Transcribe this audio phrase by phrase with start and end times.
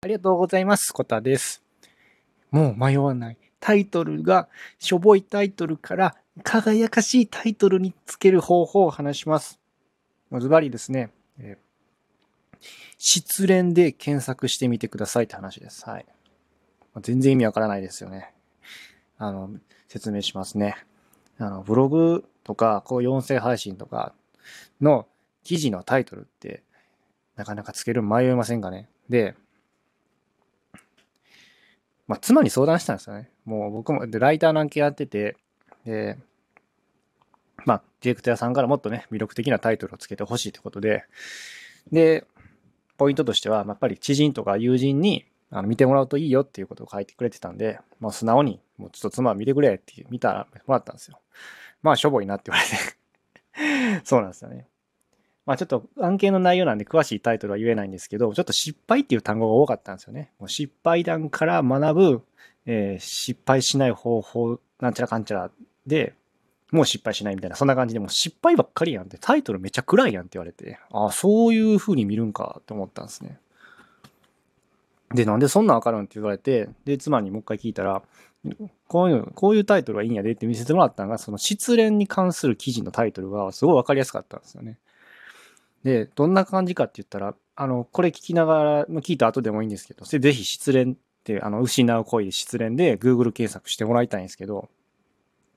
[0.00, 0.92] ありがとうございます。
[0.92, 1.60] コタです。
[2.52, 3.36] もう迷わない。
[3.58, 9.58] タイトルがしょぼいタイトルから輝かしいタイトルにつける方法を話します。
[10.38, 11.68] ズバリですね、えー
[13.00, 15.88] 失恋で検索してみてくださいって話です。
[15.88, 16.06] はい。
[17.02, 18.32] 全然意味わからないですよね。
[19.18, 19.50] あの、
[19.86, 20.76] 説明しますね。
[21.38, 24.12] あの、ブログとか、こう音声配信とか
[24.80, 25.06] の
[25.44, 26.64] 記事のタイトルって、
[27.36, 28.88] なかなかつける迷いませんかね？
[29.08, 29.36] で、
[32.08, 33.30] まあ、妻に相談したんですよね。
[33.44, 35.36] もう僕も、で、ライターの案件やってて、
[35.84, 36.18] で、
[37.64, 41.04] まあ、ディレクターさんからもっとね、魅力的なタイトルをつけてほしいってことで、
[41.92, 42.24] で、
[42.96, 51.20] ポイントとしては、やっぱり知人とか友人にあの見てもらうといいよっていうことを書いてくれてたんで、まあ、素直に、もうちょっと妻見てくれって見たらもらったんですよ。
[51.82, 54.02] まあ、しょぼいなって言われて。
[54.04, 54.66] そうなんですよね。
[55.48, 60.30] まあちょっと案件の内容なんで詳しいタイトルは言えないんですけど、ちょっと失敗っていう単語が多かったんですよね。
[60.38, 62.22] もう失敗談から学ぶ、
[62.66, 65.50] えー失敗しない方法、なんちゃらかんちゃら
[65.86, 66.12] で、
[66.70, 73.40] もう失敗しないみたいな、そんな感じで、もう失敗ばっかりやんって、タイトルめっちゃ暗いやんって言われて、ああ、そういう風に見るんかって思ったんですね。
[75.14, 78.02] で、なんでそんなんわかるんって言われて、で、妻にもう一回聞いたら、
[78.86, 84.78] こういう、こういうタイトルがいいんやでって見せてもらったのが、その失恋に関する記事のタイトルがすごいわかりやすかったんですよね。
[85.84, 94.68] で、どんな感じかって言ったら、あの、これ聞きながら、聞いた後でもいいんですけど、ぜひ失恋って、あの、失う恋で失恋で Google 検索してもらいたいんですけど、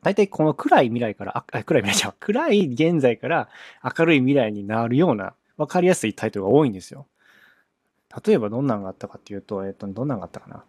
[0.04, 3.50] 大体この暗い未来から、あ、暗い未来じゃん、暗い現在から
[3.98, 7.08] 明るい未来になるような、わかりやすいタイトルが多いんですよ。
[8.26, 10.64] 例えばどんなんがあったかっていうと、えっと、どんなんがあったかな。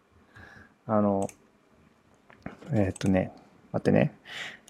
[0.86, 1.28] あの、
[2.72, 3.32] えっとね、
[3.72, 4.14] 待ってね。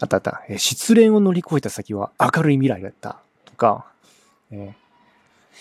[0.00, 0.44] あったあった。
[0.48, 3.20] え失恋を乗り越えた先は明るい未来だった。
[3.44, 3.91] とか、
[4.52, 4.82] えー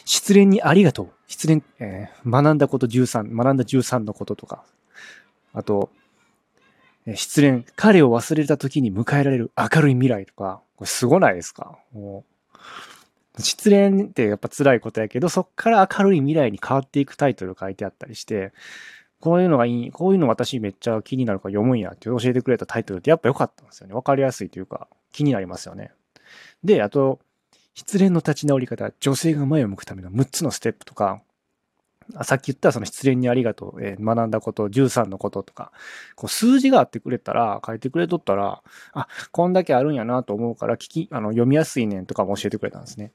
[0.06, 1.09] 失恋にありがとう。
[1.28, 4.64] 失恋、えー学んだこと13、学んだ13のこととか。
[5.53, 5.89] あと、
[7.06, 11.78] えー失恋、彼を忘れた時に迎えられる明るい未来とか、これすごないですか？
[11.91, 12.24] も
[13.38, 18.53] う失恋ってやっぱ辛いことやけど、そっから明るい未来に変わっていくタイトル書いてあったりして、
[19.19, 23.94] こういうのがいい、こういうの私めっちゃ気になるから読むんやって教えてくれたタイトルってやっぱ良かったんですよね。
[23.94, 25.91] わかりやすいというか、気になりますよね。
[26.63, 27.19] で、あと、
[27.74, 31.22] 失恋の立ち直り方、女性が前を向くための6つのステップとか、
[32.24, 35.72] さっき言ったその失恋にありがとう、えー学んだこと、13のこととか、
[36.16, 38.62] こう数字があってくれたら、書いてくれとったら、
[38.94, 43.12] あ、こんだけあるんやなと思うから、聞き、あの、読みやすいねんとかも教えてくれたんですね。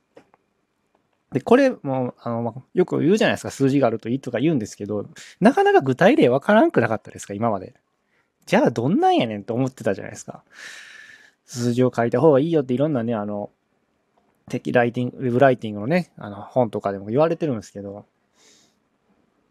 [1.33, 5.07] で、これも、あの、よく言うじゃないですか、数字があるといいとか言うんですけど、
[5.41, 7.75] なかなか具体例わからんくなかったですか、今まで。
[8.47, 10.45] じゃあ、どんなんやねんと思ってたじゃないですか。
[11.45, 13.51] 数字を書いた方がいいよっていろんなね、あの、
[14.49, 18.07] テキライティング、ウェブライティングのね、あの、本とかでも言われてるんですけど、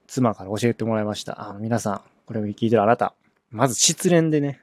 [0.07, 1.49] 妻から教えてもらいました。
[1.49, 3.13] あの、皆さん、これを聞いてるあなた、
[3.51, 4.61] まず失恋でね、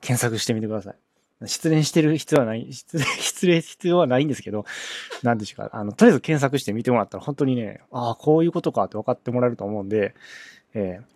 [0.00, 1.48] 検索してみてください。
[1.48, 4.64] 失恋してる必要はない、失恋、失恋必要はないんですけど、
[5.24, 5.76] なんでしょうか。
[5.76, 10.14] あの、とりあえず検索してみてもらったら、本当にね、ああ、こういうことかって分かってもらえると思うんで、
[10.72, 11.13] えー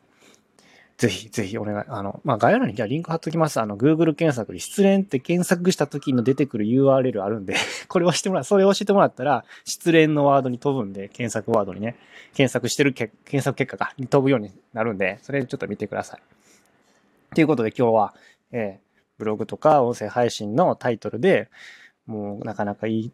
[0.98, 1.84] ぜひ、ぜひお願い。
[1.86, 3.60] あの、まあ、概要欄にじゃリンク貼っときます。
[3.60, 7.54] あの、Google 検索で失恋って検索した時の出てくる URL あるんで、
[7.86, 11.94] これをしてもらう、それを押してもらったら、失恋のワードに飛ぶんで、検索ワードにね、
[12.34, 16.20] 検索してるけ、検索結果が飛ぶようになるんで、それちょっと見てください。
[17.34, 18.14] ということで今日は、
[18.50, 18.88] えー
[19.18, 21.48] ブログとか音声配信のタイトルで、
[22.06, 23.12] もうなかなかいい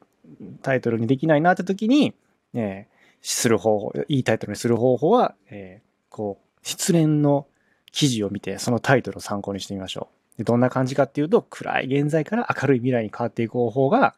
[0.61, 2.15] タイトルにできないなって時に、
[2.53, 2.95] えー
[3.27, 7.47] する方法、いいタイトルにする方法は、えーこう、失恋の
[7.95, 10.39] 記事を見て、そのタイトルを参考にしてみましょう。
[10.39, 14.17] でどんな感じかっていうと、暗い現在から明るい未来に変わっていく方法が、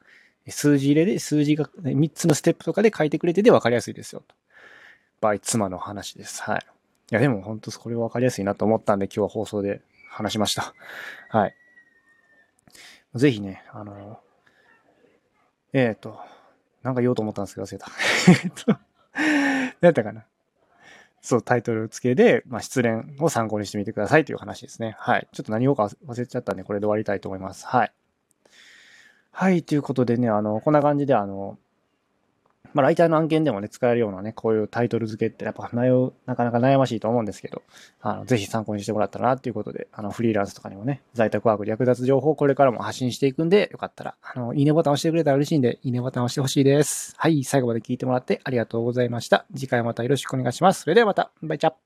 [0.49, 4.23] 数字入れで、数字が3つのステップとかで書いてくれてて分かりやすいですよ。
[4.27, 4.35] と。
[5.21, 6.43] 場合、妻の話です。
[6.43, 6.67] はい。
[7.13, 10.73] いや、でも本当これ分かりやすいなと思ったんで、今日は放送で話しました。
[11.29, 11.55] はい。
[13.15, 14.21] ぜひね、あの、
[15.75, 16.19] えっ、と、
[16.83, 17.91] なんか言おうと思ったんですけど忘れた。
[18.43, 18.79] えっと、
[19.13, 20.25] 何やったかな。
[21.27, 24.95] そう、タイトル付けで、まあ、失恋を参考にしてみてくださいという話ですね。
[24.97, 25.27] はい。
[25.33, 27.67] ちょっと何をか忘れちゃったんで、これで終わりたいと思います。
[27.67, 27.93] はい。
[29.33, 31.59] はい、ということでね、あの、こんな感じで、あの、
[32.75, 37.63] まあ、ライターの案件でもね、使えるようなね、こういうタイトル付けって、やっぱ悩、なかなか悩ましいと思うんですけど、
[38.01, 47.15] あの、ぜひ参考にしてもらったらなということで、あの、フリーランスとかにもね、在宅ワーク略奪情報をこれからも発信していくんで、よかったら、あの、いいねボタン押してくれたら嬉しいんで、いいねボタン押してほしいです。
[47.17, 49.47] はい、最後まで聞いてもらってありがとうございました。
[49.55, 50.83] 次回またよろしくお願いします。
[50.83, 51.86] それではまた、バイチャ